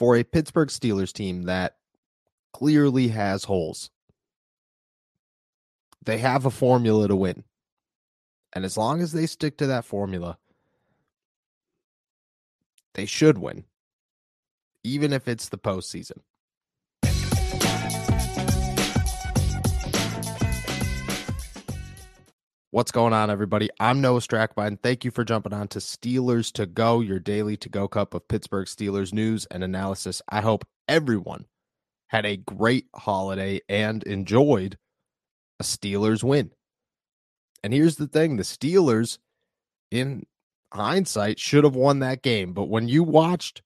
For 0.00 0.16
a 0.16 0.24
Pittsburgh 0.24 0.70
Steelers 0.70 1.12
team 1.12 1.42
that 1.42 1.76
clearly 2.54 3.08
has 3.08 3.44
holes, 3.44 3.90
they 6.02 6.16
have 6.16 6.46
a 6.46 6.50
formula 6.50 7.06
to 7.06 7.14
win. 7.14 7.44
And 8.54 8.64
as 8.64 8.78
long 8.78 9.02
as 9.02 9.12
they 9.12 9.26
stick 9.26 9.58
to 9.58 9.66
that 9.66 9.84
formula, 9.84 10.38
they 12.94 13.04
should 13.04 13.36
win, 13.36 13.64
even 14.82 15.12
if 15.12 15.28
it's 15.28 15.50
the 15.50 15.58
postseason. 15.58 16.22
What's 22.72 22.92
going 22.92 23.12
on, 23.12 23.30
everybody? 23.30 23.68
I'm 23.80 24.00
Noah 24.00 24.20
Strackbein. 24.20 24.80
Thank 24.80 25.04
you 25.04 25.10
for 25.10 25.24
jumping 25.24 25.52
on 25.52 25.66
to 25.68 25.80
Steelers 25.80 26.52
to 26.52 26.66
Go, 26.66 27.00
your 27.00 27.18
daily 27.18 27.56
to 27.56 27.68
go 27.68 27.88
cup 27.88 28.14
of 28.14 28.28
Pittsburgh 28.28 28.68
Steelers 28.68 29.12
news 29.12 29.44
and 29.46 29.64
analysis. 29.64 30.22
I 30.28 30.40
hope 30.40 30.64
everyone 30.86 31.46
had 32.10 32.24
a 32.24 32.36
great 32.36 32.86
holiday 32.94 33.60
and 33.68 34.04
enjoyed 34.04 34.78
a 35.58 35.64
Steelers 35.64 36.22
win. 36.22 36.52
And 37.64 37.72
here's 37.72 37.96
the 37.96 38.06
thing 38.06 38.36
the 38.36 38.44
Steelers, 38.44 39.18
in 39.90 40.26
hindsight, 40.72 41.40
should 41.40 41.64
have 41.64 41.74
won 41.74 41.98
that 41.98 42.22
game. 42.22 42.52
But 42.52 42.68
when 42.68 42.86
you 42.86 43.02
watched 43.02 43.62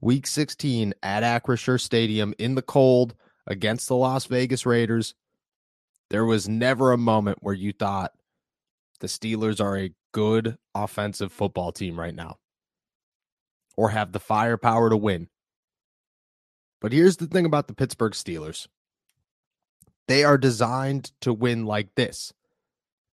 week 0.00 0.26
16 0.26 0.94
at 1.02 1.22
Acrisure 1.22 1.78
Stadium 1.78 2.32
in 2.38 2.54
the 2.54 2.62
cold 2.62 3.14
against 3.46 3.88
the 3.88 3.96
Las 3.96 4.24
Vegas 4.24 4.64
Raiders, 4.64 5.12
there 6.08 6.24
was 6.24 6.48
never 6.48 6.92
a 6.92 6.98
moment 6.98 7.40
where 7.42 7.52
you 7.52 7.74
thought, 7.74 8.12
the 9.00 9.06
Steelers 9.06 9.60
are 9.60 9.76
a 9.76 9.94
good 10.12 10.58
offensive 10.74 11.32
football 11.32 11.72
team 11.72 11.98
right 11.98 12.14
now 12.14 12.38
or 13.76 13.90
have 13.90 14.12
the 14.12 14.20
firepower 14.20 14.90
to 14.90 14.96
win. 14.96 15.28
But 16.80 16.92
here's 16.92 17.16
the 17.18 17.26
thing 17.26 17.46
about 17.46 17.68
the 17.68 17.74
Pittsburgh 17.74 18.12
Steelers 18.12 18.66
they 20.08 20.24
are 20.24 20.38
designed 20.38 21.12
to 21.20 21.32
win 21.32 21.66
like 21.66 21.94
this. 21.94 22.32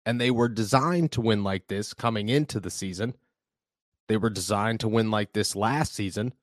And 0.05 0.21
they 0.21 0.31
were 0.31 0.47
designed 0.47 1.11
to 1.13 1.21
win 1.21 1.43
like 1.43 1.67
this 1.67 1.93
coming 1.93 2.29
into 2.29 2.59
the 2.59 2.69
season. 2.69 3.15
They 4.07 4.17
were 4.17 4.29
designed 4.29 4.79
to 4.81 4.87
win 4.87 5.11
like 5.11 5.33
this 5.33 5.55
last 5.55 5.93
season. 5.93 6.33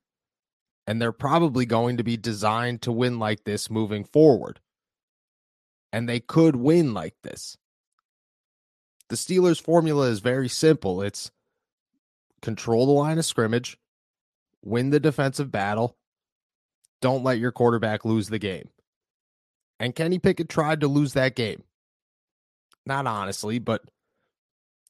And 0.86 1.00
they're 1.00 1.12
probably 1.12 1.64
going 1.64 1.97
to 1.97 2.04
be 2.04 2.16
designed 2.16 2.82
to 2.82 2.92
win 2.92 3.19
like 3.19 3.44
this 3.44 3.70
moving 3.70 4.04
forward. 4.04 4.60
And 5.92 6.08
they 6.08 6.20
could 6.20 6.56
win 6.56 6.92
like 6.92 7.14
this 7.22 7.56
the 9.12 9.19
Steelers' 9.19 9.61
formula 9.61 10.09
is 10.09 10.21
very 10.21 10.49
simple. 10.49 11.03
It's 11.03 11.31
control 12.41 12.87
the 12.87 12.93
line 12.93 13.19
of 13.19 13.27
scrimmage, 13.27 13.77
win 14.65 14.89
the 14.89 14.99
defensive 14.99 15.53
battle, 15.53 15.99
don't 17.03 17.23
let 17.23 17.39
your 17.39 17.53
quarterback 17.53 18.06
lose 18.06 18.28
the 18.31 18.39
game. 18.39 18.71
And 19.78 19.95
Kenny 19.95 20.19
Pickett 20.19 20.49
tried 20.49 20.81
to 20.81 20.89
lose 20.89 21.12
that 21.12 21.37
game. 21.37 21.62
Not 22.87 23.06
honestly, 23.06 23.59
but 23.59 23.83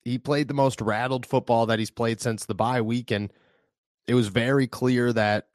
he 0.05 0.19
played 0.19 0.47
the 0.47 0.55
most 0.55 0.81
rattled 0.81 1.27
football 1.27 1.67
that 1.67 1.81
he's 1.81 1.91
played 1.91 2.21
since 2.21 2.47
the 2.47 2.55
bye 2.55 2.81
week. 2.81 3.11
And 3.11 3.33
it 4.07 4.15
was 4.15 4.29
very 4.29 4.69
clear 4.69 5.13
that 5.13 5.49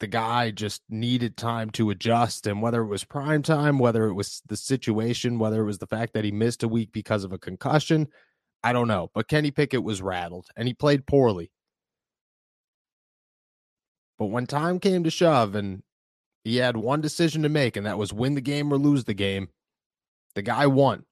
the 0.00 0.06
guy 0.06 0.50
just 0.50 0.82
needed 0.88 1.36
time 1.36 1.70
to 1.70 1.90
adjust. 1.90 2.46
And 2.46 2.60
whether 2.60 2.82
it 2.82 2.88
was 2.88 3.04
prime 3.04 3.42
time, 3.42 3.78
whether 3.78 4.06
it 4.06 4.14
was 4.14 4.42
the 4.46 4.56
situation, 4.56 5.38
whether 5.38 5.62
it 5.62 5.66
was 5.66 5.78
the 5.78 5.86
fact 5.86 6.12
that 6.14 6.24
he 6.24 6.32
missed 6.32 6.62
a 6.62 6.68
week 6.68 6.92
because 6.92 7.24
of 7.24 7.32
a 7.32 7.38
concussion, 7.38 8.08
I 8.62 8.72
don't 8.72 8.88
know. 8.88 9.10
But 9.14 9.28
Kenny 9.28 9.50
Pickett 9.50 9.82
was 9.82 10.02
rattled 10.02 10.48
and 10.56 10.68
he 10.68 10.74
played 10.74 11.06
poorly. 11.06 11.50
But 14.18 14.26
when 14.26 14.46
time 14.46 14.80
came 14.80 15.04
to 15.04 15.10
shove 15.10 15.54
and 15.54 15.82
he 16.44 16.56
had 16.56 16.76
one 16.76 17.00
decision 17.00 17.42
to 17.42 17.48
make, 17.48 17.76
and 17.76 17.86
that 17.86 17.98
was 17.98 18.12
win 18.12 18.34
the 18.34 18.40
game 18.40 18.72
or 18.72 18.78
lose 18.78 19.04
the 19.04 19.14
game, 19.14 19.48
the 20.34 20.42
guy 20.42 20.66
won. 20.66 21.04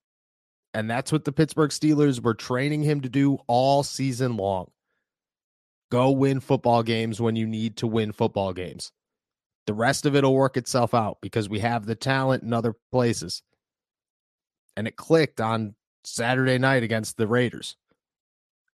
And 0.72 0.90
that's 0.90 1.12
what 1.12 1.24
the 1.24 1.32
Pittsburgh 1.32 1.70
Steelers 1.70 2.22
were 2.22 2.34
training 2.34 2.82
him 2.82 3.00
to 3.02 3.08
do 3.08 3.38
all 3.46 3.82
season 3.82 4.36
long. 4.36 4.70
Go 5.94 6.10
win 6.10 6.40
football 6.40 6.82
games 6.82 7.20
when 7.20 7.36
you 7.36 7.46
need 7.46 7.76
to 7.76 7.86
win 7.86 8.10
football 8.10 8.52
games. 8.52 8.90
The 9.68 9.74
rest 9.74 10.04
of 10.04 10.16
it 10.16 10.24
will 10.24 10.34
work 10.34 10.56
itself 10.56 10.92
out 10.92 11.18
because 11.22 11.48
we 11.48 11.60
have 11.60 11.86
the 11.86 11.94
talent 11.94 12.42
in 12.42 12.52
other 12.52 12.74
places. 12.90 13.44
And 14.76 14.88
it 14.88 14.96
clicked 14.96 15.40
on 15.40 15.76
Saturday 16.02 16.58
night 16.58 16.82
against 16.82 17.16
the 17.16 17.28
Raiders. 17.28 17.76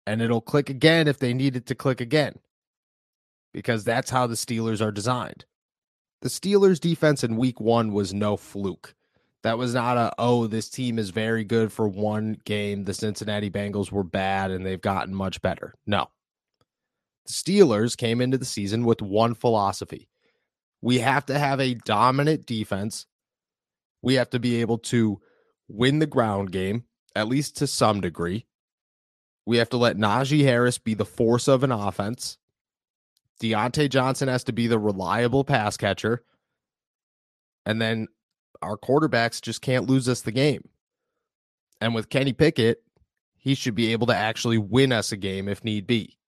And 0.07 0.21
it'll 0.21 0.39
click 0.39 0.69
again 0.69 1.09
if 1.09 1.19
they 1.19 1.33
need 1.33 1.57
it 1.57 1.65
to 1.65 1.75
click 1.75 1.99
again 1.99 2.39
because 3.53 3.83
that's 3.83 4.11
how 4.11 4.25
the 4.25 4.35
Steelers 4.35 4.79
are 4.79 4.93
designed. 4.93 5.43
The 6.21 6.29
Steelers' 6.29 6.79
defense 6.79 7.21
in 7.21 7.35
week 7.35 7.59
one 7.59 7.91
was 7.91 8.13
no 8.13 8.37
fluke. 8.37 8.95
That 9.43 9.57
was 9.57 9.73
not 9.73 9.97
a, 9.97 10.13
oh, 10.17 10.47
this 10.47 10.69
team 10.69 10.97
is 10.97 11.09
very 11.09 11.43
good 11.43 11.73
for 11.73 11.89
one 11.89 12.37
game. 12.45 12.85
The 12.85 12.93
Cincinnati 12.93 13.49
Bengals 13.49 13.91
were 13.91 14.05
bad 14.05 14.51
and 14.51 14.65
they've 14.65 14.79
gotten 14.79 15.13
much 15.13 15.41
better. 15.41 15.73
No. 15.85 16.07
Steelers 17.29 17.95
came 17.95 18.21
into 18.21 18.37
the 18.37 18.45
season 18.45 18.83
with 18.85 19.01
one 19.01 19.35
philosophy. 19.35 20.09
We 20.81 20.99
have 20.99 21.25
to 21.27 21.37
have 21.37 21.59
a 21.59 21.75
dominant 21.75 22.45
defense. 22.45 23.05
We 24.01 24.15
have 24.15 24.29
to 24.31 24.39
be 24.39 24.61
able 24.61 24.79
to 24.79 25.21
win 25.67 25.99
the 25.99 26.07
ground 26.07 26.51
game, 26.51 26.85
at 27.15 27.27
least 27.27 27.57
to 27.57 27.67
some 27.67 28.01
degree. 28.01 28.45
We 29.45 29.57
have 29.57 29.69
to 29.69 29.77
let 29.77 29.97
Najee 29.97 30.43
Harris 30.43 30.77
be 30.77 30.93
the 30.93 31.05
force 31.05 31.47
of 31.47 31.63
an 31.63 31.71
offense. 31.71 32.37
Diontae 33.41 33.89
Johnson 33.89 34.27
has 34.27 34.43
to 34.45 34.53
be 34.53 34.67
the 34.67 34.79
reliable 34.79 35.43
pass 35.43 35.77
catcher. 35.77 36.23
And 37.65 37.81
then 37.81 38.07
our 38.61 38.77
quarterbacks 38.77 39.41
just 39.41 39.61
can't 39.61 39.87
lose 39.87 40.09
us 40.09 40.21
the 40.21 40.31
game. 40.31 40.67
And 41.81 41.95
with 41.95 42.09
Kenny 42.09 42.33
Pickett, 42.33 42.83
he 43.37 43.55
should 43.55 43.75
be 43.75 43.91
able 43.91 44.07
to 44.07 44.15
actually 44.15 44.57
win 44.57 44.91
us 44.91 45.11
a 45.11 45.17
game 45.17 45.47
if 45.47 45.63
need 45.63 45.87
be. 45.87 46.18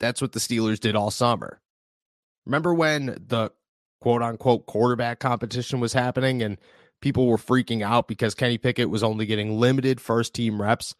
That's 0.00 0.20
what 0.20 0.32
the 0.32 0.40
Steelers 0.40 0.80
did 0.80 0.96
all 0.96 1.10
summer. 1.10 1.60
Remember 2.46 2.74
when 2.74 3.06
the 3.26 3.50
quote 4.00 4.22
unquote 4.22 4.66
quarterback 4.66 5.18
competition 5.18 5.80
was 5.80 5.92
happening 5.92 6.42
and 6.42 6.58
people 7.00 7.26
were 7.26 7.36
freaking 7.36 7.82
out 7.82 8.08
because 8.08 8.34
Kenny 8.34 8.58
Pickett 8.58 8.90
was 8.90 9.02
only 9.02 9.26
getting 9.26 9.58
limited 9.58 10.00
first 10.00 10.34
team 10.34 10.60
reps? 10.60 10.94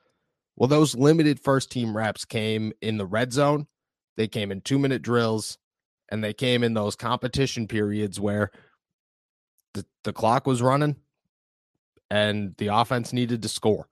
Well, 0.57 0.69
those 0.69 0.95
limited 0.95 1.41
first 1.41 1.71
team 1.71 1.97
reps 1.97 2.25
came 2.25 2.73
in 2.81 2.97
the 2.97 3.07
red 3.07 3.33
zone, 3.33 3.67
they 4.17 4.29
came 4.29 4.53
in 4.53 4.61
two 4.61 4.79
minute 4.79 5.03
drills, 5.03 5.59
and 6.09 6.23
they 6.23 6.33
came 6.33 6.63
in 6.63 6.75
those 6.75 6.97
competition 6.97 7.67
periods 7.67 8.21
where 8.21 8.51
the, 9.75 9.85
the 10.05 10.13
clock 10.13 10.47
was 10.47 10.63
running 10.63 10.97
and 12.11 12.55
the 12.59 12.69
offense 12.69 13.13
needed 13.13 13.43
to 13.43 13.49
score. 13.49 13.89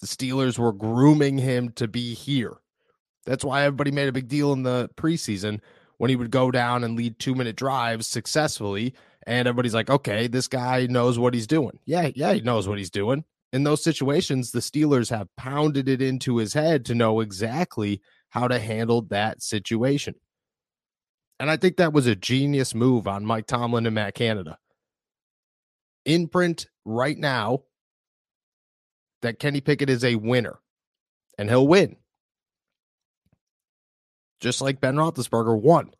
The 0.00 0.06
Steelers 0.06 0.58
were 0.58 0.72
grooming 0.72 1.38
him 1.38 1.70
to 1.72 1.88
be 1.88 2.12
here. 2.14 2.58
That's 3.26 3.44
why 3.44 3.64
everybody 3.64 3.90
made 3.90 4.08
a 4.08 4.12
big 4.12 4.28
deal 4.28 4.52
in 4.52 4.62
the 4.62 4.90
preseason 4.96 5.60
when 5.98 6.10
he 6.10 6.16
would 6.16 6.30
go 6.30 6.50
down 6.50 6.84
and 6.84 6.96
lead 6.96 7.18
two 7.18 7.34
minute 7.34 7.56
drives 7.56 8.06
successfully. 8.06 8.94
And 9.26 9.48
everybody's 9.48 9.74
like, 9.74 9.88
okay, 9.88 10.26
this 10.26 10.48
guy 10.48 10.86
knows 10.86 11.18
what 11.18 11.34
he's 11.34 11.46
doing. 11.46 11.78
Yeah, 11.86 12.10
yeah, 12.14 12.34
he 12.34 12.40
knows 12.42 12.68
what 12.68 12.78
he's 12.78 12.90
doing. 12.90 13.24
In 13.52 13.62
those 13.62 13.82
situations, 13.82 14.50
the 14.50 14.60
Steelers 14.60 15.10
have 15.10 15.34
pounded 15.36 15.88
it 15.88 16.02
into 16.02 16.38
his 16.38 16.52
head 16.52 16.84
to 16.86 16.94
know 16.94 17.20
exactly 17.20 18.02
how 18.30 18.48
to 18.48 18.58
handle 18.58 19.02
that 19.02 19.42
situation. 19.42 20.16
And 21.38 21.50
I 21.50 21.56
think 21.56 21.76
that 21.76 21.92
was 21.92 22.06
a 22.06 22.16
genius 22.16 22.74
move 22.74 23.06
on 23.06 23.24
Mike 23.24 23.46
Tomlin 23.46 23.86
and 23.86 23.94
Matt 23.94 24.14
Canada. 24.14 24.58
Imprint 26.04 26.66
right 26.84 27.16
now 27.16 27.62
that 29.22 29.38
Kenny 29.38 29.60
Pickett 29.60 29.88
is 29.88 30.04
a 30.04 30.16
winner 30.16 30.58
and 31.38 31.48
he'll 31.48 31.66
win. 31.66 31.96
Just 34.44 34.60
like 34.60 34.78
Ben 34.78 34.96
Roethlisberger 34.96 35.58
won. 35.58 35.90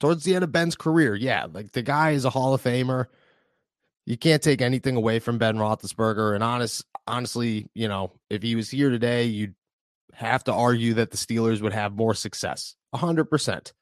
Towards 0.00 0.24
the 0.24 0.34
end 0.34 0.42
of 0.42 0.52
Ben's 0.52 0.74
career, 0.74 1.14
yeah, 1.14 1.46
like 1.52 1.72
the 1.72 1.82
guy 1.82 2.12
is 2.12 2.24
a 2.24 2.30
Hall 2.30 2.54
of 2.54 2.62
Famer. 2.62 3.08
You 4.06 4.16
can't 4.16 4.42
take 4.42 4.62
anything 4.62 4.96
away 4.96 5.18
from 5.18 5.36
Ben 5.36 5.56
Roethlisberger. 5.56 6.34
And 6.34 6.42
honest, 6.42 6.86
honestly, 7.06 7.68
you 7.74 7.88
know, 7.88 8.12
if 8.30 8.42
he 8.42 8.54
was 8.54 8.70
here 8.70 8.88
today, 8.88 9.24
you'd 9.24 9.54
have 10.14 10.42
to 10.44 10.52
argue 10.54 10.94
that 10.94 11.10
the 11.10 11.18
Steelers 11.18 11.60
would 11.60 11.74
have 11.74 11.92
more 11.92 12.14
success. 12.14 12.74
100%. 12.94 13.72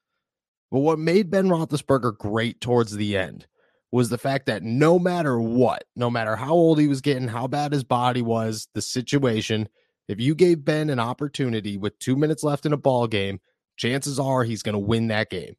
But 0.72 0.80
what 0.80 0.98
made 0.98 1.30
Ben 1.30 1.46
Roethlisberger 1.46 2.18
great 2.18 2.60
towards 2.60 2.90
the 2.90 3.16
end 3.16 3.46
was 3.92 4.08
the 4.08 4.18
fact 4.18 4.46
that 4.46 4.64
no 4.64 4.98
matter 4.98 5.38
what, 5.38 5.84
no 5.94 6.10
matter 6.10 6.34
how 6.34 6.54
old 6.54 6.80
he 6.80 6.88
was 6.88 7.02
getting, 7.02 7.28
how 7.28 7.46
bad 7.46 7.72
his 7.72 7.84
body 7.84 8.20
was, 8.20 8.66
the 8.74 8.82
situation, 8.82 9.68
if 10.08 10.20
you 10.20 10.34
gave 10.34 10.64
Ben 10.64 10.90
an 10.90 11.00
opportunity 11.00 11.76
with 11.76 11.98
two 11.98 12.16
minutes 12.16 12.42
left 12.42 12.66
in 12.66 12.72
a 12.72 12.76
ball 12.76 13.06
game, 13.06 13.40
chances 13.76 14.18
are 14.18 14.44
he's 14.44 14.62
going 14.62 14.74
to 14.74 14.78
win 14.78 15.08
that 15.08 15.30
game. 15.30 15.56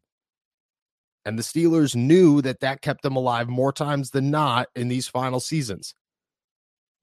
And 1.25 1.37
the 1.37 1.43
Steelers 1.43 1.95
knew 1.95 2.41
that 2.41 2.61
that 2.61 2.81
kept 2.81 3.01
them 3.01 3.17
alive 3.17 3.49
more 3.49 3.73
times 3.73 4.11
than 4.11 4.31
not 4.31 4.69
in 4.75 4.87
these 4.87 5.09
final 5.09 5.41
seasons. 5.41 5.93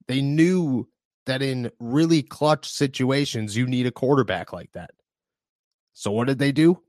They 0.07 0.21
knew 0.21 0.87
that 1.27 1.41
in 1.41 1.71
really 1.79 2.23
clutch 2.23 2.67
situations, 2.67 3.55
you 3.55 3.67
need 3.67 3.85
a 3.85 3.91
quarterback 3.91 4.51
like 4.51 4.71
that. 4.73 4.91
So 5.93 6.11
what 6.11 6.27
did 6.27 6.39
they 6.39 6.51
do? 6.51 6.81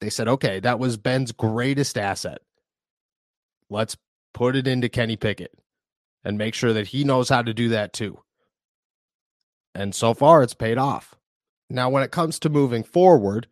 They 0.00 0.10
said, 0.10 0.28
okay, 0.28 0.60
that 0.60 0.78
was 0.78 0.96
Ben's 0.96 1.32
greatest 1.32 1.96
asset. 1.96 2.38
Let's 3.70 3.96
put 4.34 4.56
it 4.56 4.66
into 4.66 4.88
Kenny 4.88 5.16
Pickett 5.16 5.52
and 6.24 6.36
make 6.36 6.54
sure 6.54 6.74
that 6.74 6.88
he 6.88 7.04
knows 7.04 7.28
how 7.28 7.42
to 7.42 7.54
do 7.54 7.70
that 7.70 7.92
too. 7.92 8.18
And 9.74 9.94
so 9.94 10.14
far, 10.14 10.42
it's 10.42 10.54
paid 10.54 10.78
off. 10.78 11.14
Now, 11.68 11.88
when 11.90 12.02
it 12.02 12.12
comes 12.12 12.38
to 12.40 12.48
moving 12.48 12.84
forward, 12.84 13.48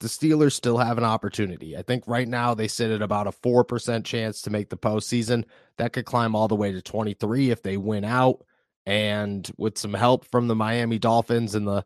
the 0.00 0.08
Steelers 0.08 0.52
still 0.52 0.78
have 0.78 0.98
an 0.98 1.04
opportunity. 1.04 1.76
I 1.76 1.82
think 1.82 2.04
right 2.06 2.26
now 2.26 2.54
they 2.54 2.68
sit 2.68 2.90
at 2.90 3.02
about 3.02 3.26
a 3.26 3.32
4% 3.32 4.04
chance 4.04 4.42
to 4.42 4.50
make 4.50 4.70
the 4.70 4.76
postseason. 4.76 5.44
That 5.76 5.92
could 5.92 6.06
climb 6.06 6.34
all 6.34 6.48
the 6.48 6.56
way 6.56 6.72
to 6.72 6.82
23 6.82 7.50
if 7.50 7.62
they 7.62 7.76
win 7.76 8.04
out. 8.04 8.42
And 8.86 9.48
with 9.58 9.76
some 9.76 9.94
help 9.94 10.24
from 10.30 10.48
the 10.48 10.56
Miami 10.56 10.98
Dolphins 10.98 11.54
and 11.54 11.68
the 11.68 11.84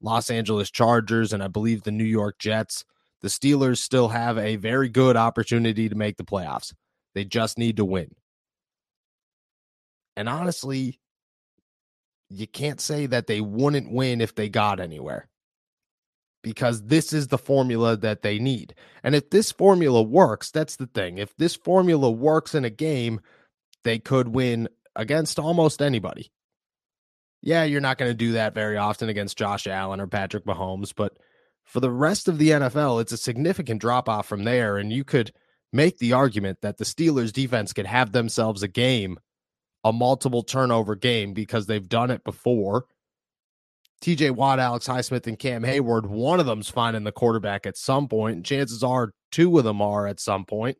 Los 0.00 0.30
Angeles 0.30 0.70
Chargers, 0.70 1.32
and 1.32 1.42
I 1.42 1.48
believe 1.48 1.82
the 1.82 1.90
New 1.92 2.04
York 2.04 2.38
Jets, 2.38 2.84
the 3.20 3.28
Steelers 3.28 3.78
still 3.78 4.08
have 4.08 4.38
a 4.38 4.56
very 4.56 4.88
good 4.88 5.16
opportunity 5.16 5.88
to 5.88 5.94
make 5.94 6.16
the 6.16 6.24
playoffs. 6.24 6.72
They 7.14 7.24
just 7.24 7.58
need 7.58 7.76
to 7.76 7.84
win. 7.84 8.14
And 10.16 10.28
honestly, 10.28 10.98
you 12.32 12.46
can't 12.46 12.80
say 12.80 13.06
that 13.06 13.26
they 13.26 13.40
wouldn't 13.40 13.92
win 13.92 14.20
if 14.20 14.34
they 14.34 14.48
got 14.48 14.80
anywhere 14.80 15.28
because 16.42 16.82
this 16.82 17.12
is 17.12 17.28
the 17.28 17.38
formula 17.38 17.96
that 17.96 18.22
they 18.22 18.38
need. 18.38 18.74
And 19.02 19.14
if 19.14 19.30
this 19.30 19.52
formula 19.52 20.02
works, 20.02 20.50
that's 20.50 20.76
the 20.76 20.88
thing. 20.88 21.18
If 21.18 21.36
this 21.36 21.54
formula 21.54 22.10
works 22.10 22.54
in 22.54 22.64
a 22.64 22.70
game, 22.70 23.20
they 23.84 23.98
could 23.98 24.28
win 24.28 24.68
against 24.96 25.38
almost 25.38 25.80
anybody. 25.80 26.32
Yeah, 27.40 27.64
you're 27.64 27.80
not 27.80 27.98
going 27.98 28.10
to 28.10 28.16
do 28.16 28.32
that 28.32 28.54
very 28.54 28.76
often 28.76 29.08
against 29.08 29.38
Josh 29.38 29.66
Allen 29.66 30.00
or 30.00 30.06
Patrick 30.06 30.44
Mahomes, 30.44 30.92
but 30.94 31.16
for 31.64 31.80
the 31.80 31.90
rest 31.90 32.28
of 32.28 32.38
the 32.38 32.50
NFL, 32.50 33.00
it's 33.00 33.12
a 33.12 33.16
significant 33.16 33.80
drop 33.80 34.08
off 34.08 34.26
from 34.26 34.44
there. 34.44 34.76
And 34.76 34.92
you 34.92 35.04
could 35.04 35.32
make 35.72 35.98
the 35.98 36.12
argument 36.12 36.58
that 36.62 36.78
the 36.78 36.84
Steelers 36.84 37.32
defense 37.32 37.72
could 37.72 37.86
have 37.86 38.12
themselves 38.12 38.62
a 38.62 38.68
game, 38.68 39.18
a 39.84 39.92
multiple 39.92 40.42
turnover 40.42 40.94
game, 40.94 41.32
because 41.32 41.66
they've 41.66 41.88
done 41.88 42.10
it 42.10 42.24
before. 42.24 42.86
TJ 44.02 44.32
Watt, 44.32 44.58
Alex 44.58 44.88
Highsmith, 44.88 45.26
and 45.26 45.38
Cam 45.38 45.62
Heyward, 45.62 46.06
one 46.06 46.40
of 46.40 46.46
them's 46.46 46.68
finding 46.68 47.04
the 47.04 47.12
quarterback 47.12 47.66
at 47.66 47.76
some 47.76 48.08
point, 48.08 48.44
chances 48.44 48.82
are 48.82 49.12
two 49.30 49.56
of 49.58 49.64
them 49.64 49.80
are 49.80 50.06
at 50.06 50.18
some 50.18 50.44
point. 50.44 50.76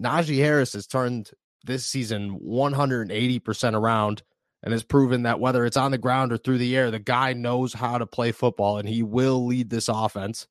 Najee 0.00 0.38
Harris 0.38 0.72
has 0.72 0.86
turned 0.86 1.30
this 1.64 1.84
season 1.84 2.40
180% 2.40 3.74
around 3.74 4.22
and 4.62 4.72
has 4.72 4.82
proven 4.82 5.22
that 5.24 5.40
whether 5.40 5.64
it's 5.66 5.76
on 5.76 5.90
the 5.90 5.98
ground 5.98 6.32
or 6.32 6.38
through 6.38 6.58
the 6.58 6.76
air, 6.76 6.90
the 6.90 6.98
guy 6.98 7.32
knows 7.32 7.72
how 7.72 7.98
to 7.98 8.06
play 8.06 8.32
football 8.32 8.78
and 8.78 8.88
he 8.88 9.02
will 9.02 9.46
lead 9.46 9.70
this 9.70 9.88
offense. 9.88 10.46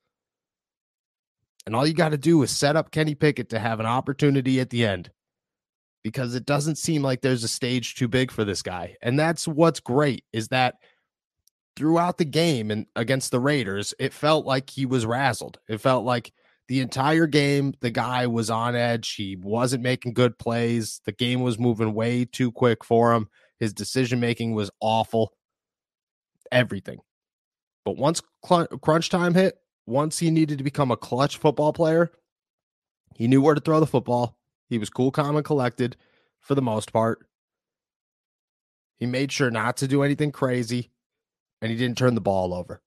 And 1.66 1.76
all 1.76 1.88
you 1.88 1.94
got 1.94 2.10
to 2.10 2.18
do 2.18 2.44
is 2.44 2.52
set 2.52 2.76
up 2.76 2.92
Kenny 2.92 3.16
Pickett 3.16 3.50
to 3.50 3.60
have 3.60 3.80
an 3.80 3.88
opportunity 3.88 4.60
at 4.60 4.70
the 4.70 4.86
end 4.86 5.10
because 6.06 6.36
it 6.36 6.46
doesn't 6.46 6.76
seem 6.76 7.02
like 7.02 7.22
there's 7.22 7.44
a 7.44 7.48
stage 7.48 7.96
too 7.96 8.08
big 8.08 8.30
for 8.30 8.46
this 8.46 8.62
guy. 8.62 8.96
And 9.02 9.18
that's 9.18 9.48
what's 9.48 9.80
great 9.80 10.24
is 10.32 10.50
that 10.50 10.76
throughout 11.76 12.20
the 12.20 12.26
game 12.26 12.70
and 12.70 12.86
against 12.96 13.32
the 13.32 13.40
Raiders, 13.40 13.92
it 13.98 14.14
felt 14.14 14.46
like 14.46 14.70
he 14.70 14.86
was 14.86 15.04
razzled. 15.04 15.56
It 15.68 15.80
felt 15.80 16.06
like 16.06 16.32
the 16.68 16.82
entire 16.82 17.26
game 17.26 17.74
the 17.80 17.90
guy 17.90 18.28
was 18.28 18.52
on 18.52 18.76
edge. 18.76 19.16
He 19.16 19.36
wasn't 19.36 19.82
making 19.82 20.14
good 20.14 20.38
plays. 20.38 21.02
The 21.06 21.12
game 21.12 21.42
was 21.42 21.58
moving 21.58 21.96
way 21.96 22.26
too 22.26 22.52
quick 22.52 22.84
for 22.84 23.12
him. 23.12 23.28
His 23.60 23.74
decision 23.74 24.20
making 24.20 24.54
was 24.54 24.70
awful. 24.80 25.34
Everything. 26.52 27.00
But 27.84 27.98
once 27.98 28.22
crunch 28.44 29.10
time 29.10 29.34
hit, 29.34 29.58
once 29.88 30.20
he 30.20 30.30
needed 30.30 30.60
to 30.60 30.64
become 30.64 30.92
a 30.92 30.98
clutch 30.98 31.38
football 31.38 31.74
player, 31.74 32.12
he 33.16 33.28
knew 33.28 33.42
where 33.42 33.56
to 33.56 33.62
throw 33.62 33.80
the 33.80 33.88
football. 33.88 34.38
He 34.70 34.78
was 34.78 34.90
cool, 34.90 35.12
calm, 35.12 35.36
and 35.36 35.46
collected 35.46 35.96
for 36.40 36.56
the 36.56 36.62
most 36.62 36.92
part. 36.92 37.28
He 38.98 39.06
made 39.06 39.32
sure 39.32 39.52
not 39.52 39.78
to 39.78 39.88
do 39.88 40.04
anything 40.04 40.32
crazy, 40.32 40.92
and 41.62 41.72
he 41.72 41.78
didn't 41.78 41.98
turn 41.98 42.16
the 42.16 42.22
ball 42.22 42.54
over. 42.54 42.82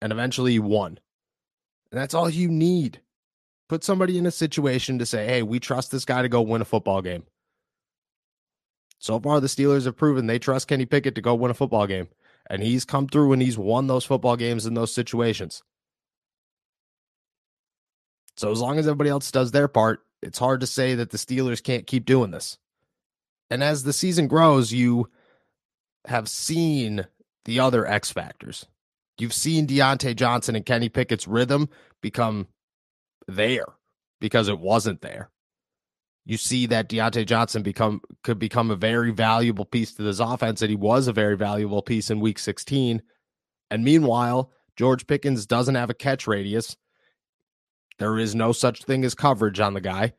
And 0.00 0.12
eventually 0.12 0.52
he 0.52 0.58
won. 0.58 0.98
And 1.90 2.00
that's 2.00 2.14
all 2.14 2.28
you 2.28 2.48
need. 2.48 3.00
Put 3.68 3.84
somebody 3.84 4.18
in 4.18 4.26
a 4.26 4.30
situation 4.30 4.98
to 4.98 5.06
say, 5.06 5.26
hey, 5.26 5.42
we 5.42 5.58
trust 5.58 5.90
this 5.90 6.04
guy 6.04 6.22
to 6.22 6.28
go 6.28 6.42
win 6.42 6.60
a 6.60 6.66
football 6.66 7.02
game. 7.02 7.24
So 8.98 9.18
far, 9.20 9.40
the 9.40 9.46
Steelers 9.48 9.84
have 9.84 9.96
proven 9.96 10.26
they 10.26 10.38
trust 10.38 10.68
Kenny 10.68 10.86
Pickett 10.86 11.14
to 11.14 11.20
go 11.20 11.34
win 11.34 11.50
a 11.50 11.54
football 11.54 11.86
game. 11.86 12.08
And 12.48 12.62
he's 12.62 12.84
come 12.84 13.08
through 13.08 13.32
and 13.32 13.40
he's 13.40 13.56
won 13.56 13.86
those 13.86 14.04
football 14.04 14.36
games 14.36 14.66
in 14.66 14.74
those 14.74 14.94
situations. 14.94 15.62
So 18.36 18.50
as 18.50 18.60
long 18.60 18.78
as 18.78 18.86
everybody 18.86 19.10
else 19.10 19.30
does 19.30 19.52
their 19.52 19.68
part, 19.68 20.00
it's 20.24 20.38
hard 20.38 20.60
to 20.60 20.66
say 20.66 20.94
that 20.94 21.10
the 21.10 21.18
Steelers 21.18 21.62
can't 21.62 21.86
keep 21.86 22.04
doing 22.04 22.30
this. 22.30 22.58
And 23.50 23.62
as 23.62 23.84
the 23.84 23.92
season 23.92 24.26
grows, 24.26 24.72
you 24.72 25.10
have 26.06 26.28
seen 26.28 27.06
the 27.44 27.60
other 27.60 27.86
X 27.86 28.10
factors. 28.10 28.66
You've 29.18 29.32
seen 29.32 29.66
Diontae 29.66 30.16
Johnson 30.16 30.56
and 30.56 30.66
Kenny 30.66 30.88
Pickett's 30.88 31.28
rhythm 31.28 31.68
become 32.00 32.48
there 33.28 33.66
because 34.20 34.48
it 34.48 34.58
wasn't 34.58 35.02
there. 35.02 35.30
You 36.26 36.38
see 36.38 36.66
that 36.66 36.88
Diontae 36.88 37.26
Johnson 37.26 37.62
become 37.62 38.00
could 38.22 38.38
become 38.38 38.70
a 38.70 38.76
very 38.76 39.10
valuable 39.12 39.66
piece 39.66 39.92
to 39.94 40.02
this 40.02 40.20
offense, 40.20 40.62
and 40.62 40.70
he 40.70 40.76
was 40.76 41.06
a 41.06 41.12
very 41.12 41.36
valuable 41.36 41.82
piece 41.82 42.10
in 42.10 42.18
week 42.18 42.38
16. 42.38 43.02
And 43.70 43.84
meanwhile, 43.84 44.50
George 44.76 45.06
Pickens 45.06 45.46
doesn't 45.46 45.74
have 45.74 45.90
a 45.90 45.94
catch 45.94 46.26
radius 46.26 46.76
there 47.98 48.18
is 48.18 48.34
no 48.34 48.52
such 48.52 48.82
thing 48.84 49.04
as 49.04 49.14
coverage 49.14 49.60
on 49.60 49.74
the 49.74 49.80
guy. 49.80 50.12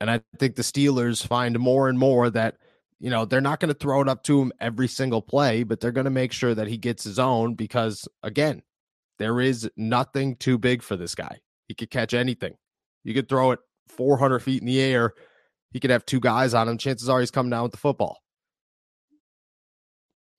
And 0.00 0.10
I 0.10 0.20
think 0.38 0.56
the 0.56 0.62
Steelers 0.62 1.26
find 1.26 1.58
more 1.58 1.88
and 1.88 1.98
more 1.98 2.28
that, 2.30 2.56
you 3.00 3.10
know, 3.10 3.24
they're 3.24 3.40
not 3.40 3.60
going 3.60 3.72
to 3.72 3.78
throw 3.78 4.02
it 4.02 4.08
up 4.08 4.22
to 4.24 4.40
him 4.40 4.52
every 4.60 4.88
single 4.88 5.22
play, 5.22 5.62
but 5.62 5.80
they're 5.80 5.92
going 5.92 6.04
to 6.04 6.10
make 6.10 6.32
sure 6.32 6.54
that 6.54 6.68
he 6.68 6.76
gets 6.76 7.04
his 7.04 7.18
own 7.18 7.54
because, 7.54 8.06
again, 8.22 8.62
there 9.18 9.40
is 9.40 9.68
nothing 9.76 10.36
too 10.36 10.58
big 10.58 10.82
for 10.82 10.96
this 10.96 11.14
guy. 11.14 11.40
He 11.68 11.74
could 11.74 11.90
catch 11.90 12.12
anything. 12.12 12.56
You 13.04 13.14
could 13.14 13.28
throw 13.28 13.52
it 13.52 13.60
400 13.88 14.40
feet 14.40 14.60
in 14.60 14.66
the 14.66 14.80
air. 14.80 15.14
He 15.70 15.80
could 15.80 15.90
have 15.90 16.04
two 16.04 16.20
guys 16.20 16.54
on 16.54 16.68
him. 16.68 16.78
Chances 16.78 17.08
are 17.08 17.20
he's 17.20 17.30
coming 17.30 17.50
down 17.50 17.62
with 17.62 17.72
the 17.72 17.78
football. 17.78 18.20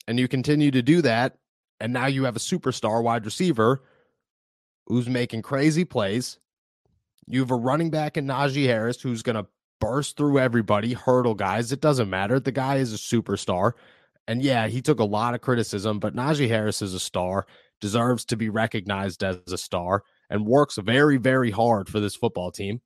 And 0.08 0.20
you 0.20 0.28
continue 0.28 0.72
to 0.72 0.82
do 0.82 1.02
that. 1.02 1.36
And 1.80 1.94
now 1.94 2.08
you 2.08 2.24
have 2.24 2.36
a 2.36 2.40
superstar 2.40 3.04
wide 3.04 3.26
receiver 3.26 3.84
who's 4.88 5.08
making 5.08 5.42
crazy 5.42 5.86
plays. 5.86 6.40
You 7.28 7.42
have 7.42 7.52
a 7.52 7.56
running 7.56 7.90
back 7.90 8.18
in 8.18 8.26
Najee 8.26 8.66
Harris 8.66 9.02
who's 9.02 9.22
going 9.22 9.36
to 9.36 9.46
burst 9.80 10.18
through 10.18 10.40
everybody, 10.40 10.94
hurdle 10.94 11.36
guys. 11.36 11.72
It 11.72 11.82
doesn't 11.82 12.10
matter. 12.10 12.40
The 12.40 12.52
guy 12.52 12.78
is 12.78 12.94
a 12.94 12.98
superstar. 12.98 13.74
And 14.28 14.42
yeah, 14.42 14.68
he 14.68 14.82
took 14.82 15.00
a 15.00 15.06
lot 15.06 15.34
of 15.34 15.42
criticism, 15.42 16.00
but 16.00 16.16
Najee 16.16 16.48
Harris 16.48 16.82
is 16.82 16.94
a 16.94 17.00
star, 17.00 17.46
deserves 17.80 18.26
to 18.26 18.38
be 18.38 18.50
recognized 18.50 19.24
as 19.24 19.38
a 19.48 19.58
star, 19.58 20.04
and 20.30 20.46
works 20.46 20.78
very, 20.78 21.18
very 21.18 21.52
hard 21.52 21.90
for 21.90 22.00
this 22.00 22.16
football 22.16 22.52
team. 22.52 22.82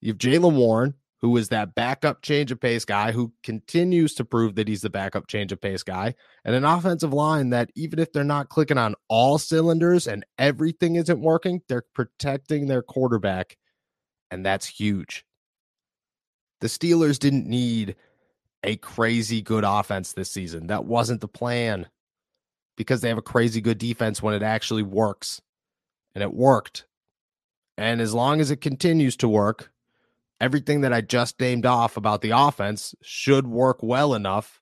You 0.00 0.12
have 0.12 0.18
Jaylen 0.18 0.54
Warren, 0.54 0.94
who 1.24 1.38
is 1.38 1.48
that 1.48 1.74
backup 1.74 2.20
change 2.20 2.52
of 2.52 2.60
pace 2.60 2.84
guy 2.84 3.10
who 3.10 3.32
continues 3.42 4.12
to 4.12 4.26
prove 4.26 4.56
that 4.56 4.68
he's 4.68 4.82
the 4.82 4.90
backup 4.90 5.26
change 5.26 5.52
of 5.52 5.58
pace 5.58 5.82
guy, 5.82 6.14
and 6.44 6.54
an 6.54 6.66
offensive 6.66 7.14
line 7.14 7.48
that 7.48 7.70
even 7.74 7.98
if 7.98 8.12
they're 8.12 8.22
not 8.22 8.50
clicking 8.50 8.76
on 8.76 8.94
all 9.08 9.38
cylinders 9.38 10.06
and 10.06 10.26
everything 10.36 10.96
isn't 10.96 11.22
working, 11.22 11.62
they're 11.66 11.86
protecting 11.94 12.66
their 12.66 12.82
quarterback. 12.82 13.56
And 14.30 14.44
that's 14.44 14.66
huge. 14.66 15.24
The 16.60 16.66
Steelers 16.66 17.18
didn't 17.18 17.46
need 17.46 17.96
a 18.62 18.76
crazy 18.76 19.40
good 19.40 19.64
offense 19.64 20.12
this 20.12 20.30
season. 20.30 20.66
That 20.66 20.84
wasn't 20.84 21.22
the 21.22 21.26
plan 21.28 21.88
because 22.76 23.00
they 23.00 23.08
have 23.08 23.16
a 23.16 23.22
crazy 23.22 23.62
good 23.62 23.78
defense 23.78 24.22
when 24.22 24.34
it 24.34 24.42
actually 24.42 24.82
works. 24.82 25.40
And 26.14 26.22
it 26.22 26.34
worked. 26.34 26.84
And 27.78 28.02
as 28.02 28.12
long 28.12 28.42
as 28.42 28.50
it 28.50 28.60
continues 28.60 29.16
to 29.16 29.28
work, 29.28 29.70
everything 30.44 30.82
that 30.82 30.92
I 30.92 31.00
just 31.00 31.40
named 31.40 31.64
off 31.64 31.96
about 31.96 32.20
the 32.20 32.32
offense 32.32 32.94
should 33.00 33.46
work 33.46 33.82
well 33.82 34.12
enough 34.12 34.60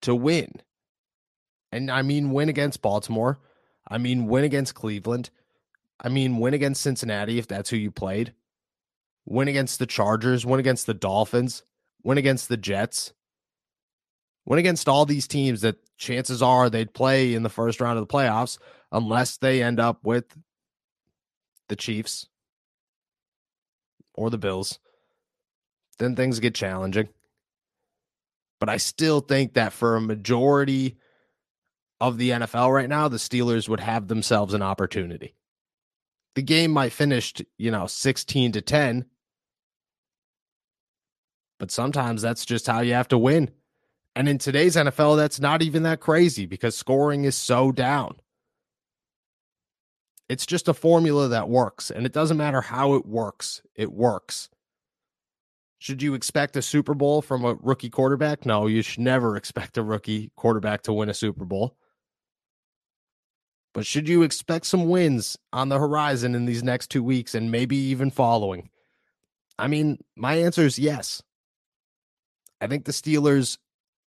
to 0.00 0.14
win. 0.14 0.50
And 1.70 1.90
I 1.90 2.00
mean, 2.00 2.32
win 2.32 2.48
against 2.48 2.80
Baltimore. 2.80 3.38
I 3.86 3.98
mean, 3.98 4.28
win 4.28 4.44
against 4.44 4.74
Cleveland. 4.74 5.28
I 6.00 6.08
mean, 6.08 6.38
win 6.38 6.54
against 6.54 6.80
Cincinnati 6.80 7.38
if 7.38 7.46
that's 7.46 7.68
who 7.68 7.76
you 7.76 7.90
played. 7.90 8.32
Win 9.26 9.46
against 9.46 9.78
the 9.78 9.86
Chargers. 9.86 10.46
Win 10.46 10.58
against 10.58 10.86
the 10.86 10.94
Dolphins. 10.94 11.64
Win 12.02 12.16
against 12.16 12.48
the 12.48 12.56
Jets. 12.56 13.12
Win 14.46 14.58
against 14.58 14.88
all 14.88 15.04
these 15.04 15.28
teams 15.28 15.60
that 15.60 15.76
chances 15.98 16.40
are 16.40 16.70
they'd 16.70 16.94
play 16.94 17.34
in 17.34 17.42
the 17.42 17.50
first 17.50 17.82
round 17.82 17.98
of 17.98 18.08
the 18.08 18.14
playoffs 18.14 18.56
unless 18.90 19.36
they 19.36 19.62
end 19.62 19.80
up 19.80 20.02
with 20.02 20.24
the 21.68 21.76
Chiefs 21.76 22.26
or 24.18 24.30
the 24.30 24.38
Bills, 24.38 24.78
then 25.98 26.16
things 26.16 26.40
get 26.40 26.54
challenging. 26.54 27.08
But 28.60 28.68
I 28.68 28.76
still 28.76 29.20
think 29.20 29.54
that 29.54 29.72
for 29.72 29.96
a 29.96 30.00
majority 30.00 30.98
of 32.00 32.18
the 32.18 32.30
NFL 32.30 32.72
right 32.72 32.88
now, 32.88 33.08
the 33.08 33.16
Steelers 33.16 33.68
would 33.68 33.80
have 33.80 34.08
themselves 34.08 34.54
an 34.54 34.62
opportunity. 34.62 35.34
The 36.34 36.42
game 36.42 36.72
might 36.72 36.92
finish, 36.92 37.34
you 37.56 37.70
know, 37.70 37.86
16 37.86 38.52
to 38.52 38.60
10. 38.60 39.06
But 41.58 41.70
sometimes 41.70 42.22
that's 42.22 42.44
just 42.44 42.66
how 42.66 42.80
you 42.80 42.94
have 42.94 43.08
to 43.08 43.18
win. 43.18 43.50
And 44.14 44.28
in 44.28 44.38
today's 44.38 44.76
NFL, 44.76 45.16
that's 45.16 45.40
not 45.40 45.62
even 45.62 45.84
that 45.84 46.00
crazy 46.00 46.46
because 46.46 46.76
scoring 46.76 47.24
is 47.24 47.36
so 47.36 47.72
down. 47.72 48.16
It's 50.28 50.44
just 50.44 50.68
a 50.68 50.74
formula 50.74 51.28
that 51.28 51.48
works, 51.48 51.90
and 51.90 52.04
it 52.04 52.12
doesn't 52.12 52.36
matter 52.36 52.60
how 52.60 52.94
it 52.94 53.06
works, 53.06 53.62
it 53.74 53.92
works. 53.92 54.50
Should 55.78 56.02
you 56.02 56.14
expect 56.14 56.56
a 56.56 56.62
Super 56.62 56.92
Bowl 56.92 57.22
from 57.22 57.44
a 57.44 57.54
rookie 57.54 57.88
quarterback? 57.88 58.44
No, 58.44 58.66
you 58.66 58.82
should 58.82 59.00
never 59.00 59.36
expect 59.36 59.78
a 59.78 59.82
rookie 59.82 60.30
quarterback 60.36 60.82
to 60.82 60.92
win 60.92 61.08
a 61.08 61.14
Super 61.14 61.44
Bowl. 61.44 61.76
But 63.72 63.86
should 63.86 64.08
you 64.08 64.22
expect 64.22 64.66
some 64.66 64.88
wins 64.88 65.38
on 65.52 65.68
the 65.68 65.78
horizon 65.78 66.34
in 66.34 66.46
these 66.46 66.64
next 66.64 66.90
two 66.90 67.02
weeks 67.02 67.34
and 67.34 67.50
maybe 67.50 67.76
even 67.76 68.10
following? 68.10 68.70
I 69.58 69.68
mean, 69.68 69.98
my 70.16 70.34
answer 70.34 70.62
is 70.62 70.78
yes. 70.78 71.22
I 72.60 72.66
think 72.66 72.84
the 72.84 72.92
Steelers 72.92 73.56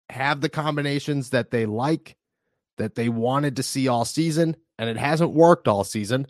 have 0.09 0.41
the 0.41 0.49
combinations 0.49 1.29
that 1.29 1.51
they 1.51 1.67
like, 1.67 2.17
that 2.77 2.95
they 2.95 3.09
wanted 3.09 3.55
to 3.57 3.63
see 3.63 3.87
all 3.87 4.05
season 4.05 4.55
and 4.79 4.89
it 4.89 4.97
hasn't 4.97 5.33
worked 5.33 5.67
all 5.67 5.83
season, 5.83 6.25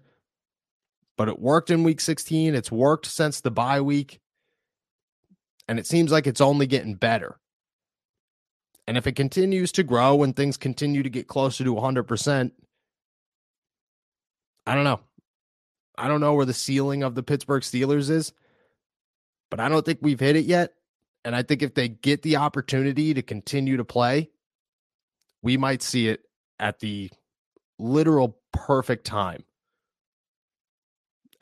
but 1.18 1.30
it 1.30 1.40
worked 1.40 1.70
in 1.70 1.84
week 1.84 2.02
16. 2.02 2.56
It's 2.56 2.72
worked 2.72 3.06
since 3.06 3.40
the 3.40 3.52
bye 3.52 3.80
week, 3.80 4.20
and 5.68 5.78
it 5.78 5.86
seems 5.86 6.12
like 6.12 6.26
it's 6.26 6.42
only 6.42 6.66
getting 6.66 6.96
better. 6.96 7.40
And 8.88 8.98
if 8.98 9.06
it 9.06 9.16
continues 9.16 9.72
to 9.74 9.84
grow 9.84 10.24
and 10.24 10.36
things 10.36 10.58
continue 10.58 11.04
to 11.04 11.12
get 11.12 11.28
closer 11.28 11.64
to 11.64 11.76
100%, 11.76 12.52
I 14.66 14.76
don't 14.76 14.84
know. 14.84 15.00
I 15.96 16.08
don't 16.08 16.22
know 16.22 16.34
where 16.34 16.46
the 16.46 16.54
ceiling 16.54 17.04
of 17.04 17.14
the 17.14 17.22
Pittsburgh 17.22 17.62
Steelers 17.62 18.10
is, 18.10 18.34
but 19.52 19.60
I 19.60 19.70
don't 19.70 19.86
think 19.86 20.00
we've 20.02 20.20
hit 20.20 20.36
it 20.36 20.46
yet. 20.46 20.74
And 21.24 21.36
I 21.36 21.44
think 21.44 21.62
if 21.62 21.76
they 21.76 21.88
get 21.88 22.24
the 22.24 22.38
opportunity 22.38 23.14
to 23.14 23.22
continue 23.22 23.78
to 23.78 23.86
play, 23.86 24.32
we 25.44 25.56
might 25.56 25.84
see 25.84 26.08
it 26.08 26.22
at 26.60 26.80
the 26.80 27.12
literal 27.78 28.39
perfect 28.52 29.06
time. 29.06 29.44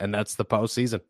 And 0.00 0.14
that's 0.14 0.34
the 0.34 0.44
postseason. 0.44 1.00